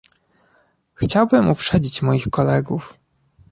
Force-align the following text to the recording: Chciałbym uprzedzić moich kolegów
Chciałbym 0.93 1.49
uprzedzić 1.49 2.01
moich 2.01 2.29
kolegów 2.29 2.99